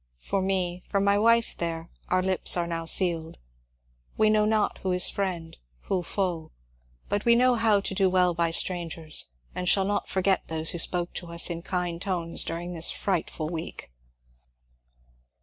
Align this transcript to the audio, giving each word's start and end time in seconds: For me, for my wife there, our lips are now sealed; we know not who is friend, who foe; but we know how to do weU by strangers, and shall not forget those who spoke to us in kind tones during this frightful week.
For 0.17 0.41
me, 0.41 0.81
for 0.89 0.99
my 0.99 1.19
wife 1.19 1.55
there, 1.55 1.91
our 2.09 2.23
lips 2.23 2.57
are 2.57 2.65
now 2.65 2.85
sealed; 2.85 3.37
we 4.17 4.31
know 4.31 4.45
not 4.45 4.79
who 4.79 4.91
is 4.93 5.11
friend, 5.11 5.55
who 5.81 6.01
foe; 6.01 6.49
but 7.07 7.23
we 7.23 7.35
know 7.35 7.53
how 7.53 7.81
to 7.81 7.93
do 7.93 8.09
weU 8.09 8.35
by 8.35 8.49
strangers, 8.49 9.27
and 9.53 9.69
shall 9.69 9.85
not 9.85 10.09
forget 10.09 10.47
those 10.47 10.71
who 10.71 10.79
spoke 10.79 11.13
to 11.13 11.27
us 11.27 11.51
in 11.51 11.61
kind 11.61 12.01
tones 12.01 12.43
during 12.43 12.73
this 12.73 12.89
frightful 12.89 13.49
week. 13.49 13.91